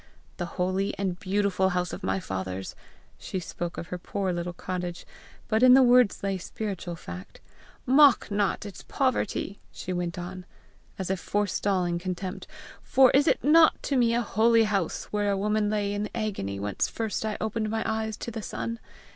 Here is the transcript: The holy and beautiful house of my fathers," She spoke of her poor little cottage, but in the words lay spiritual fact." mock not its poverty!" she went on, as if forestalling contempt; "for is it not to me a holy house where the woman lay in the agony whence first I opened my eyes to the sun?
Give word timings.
The 0.37 0.47
holy 0.57 0.97
and 0.97 1.19
beautiful 1.19 1.69
house 1.69 1.93
of 1.93 2.01
my 2.01 2.19
fathers," 2.19 2.73
She 3.19 3.39
spoke 3.39 3.77
of 3.77 3.89
her 3.89 3.99
poor 3.99 4.33
little 4.33 4.51
cottage, 4.51 5.05
but 5.47 5.61
in 5.61 5.75
the 5.75 5.83
words 5.83 6.23
lay 6.23 6.39
spiritual 6.39 6.95
fact." 6.95 7.39
mock 7.85 8.31
not 8.31 8.65
its 8.65 8.81
poverty!" 8.81 9.59
she 9.71 9.93
went 9.93 10.17
on, 10.17 10.47
as 10.97 11.11
if 11.11 11.19
forestalling 11.19 11.99
contempt; 11.99 12.47
"for 12.81 13.11
is 13.11 13.27
it 13.27 13.43
not 13.43 13.75
to 13.83 13.95
me 13.95 14.15
a 14.15 14.23
holy 14.23 14.63
house 14.63 15.03
where 15.11 15.29
the 15.29 15.37
woman 15.37 15.69
lay 15.69 15.93
in 15.93 16.01
the 16.01 16.17
agony 16.17 16.59
whence 16.59 16.87
first 16.87 17.23
I 17.23 17.37
opened 17.39 17.69
my 17.69 17.83
eyes 17.85 18.17
to 18.17 18.31
the 18.31 18.41
sun? 18.41 18.79